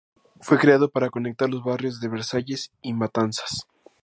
[0.39, 3.67] Fue creado para conectar los barrios de Versalles y Matanzas.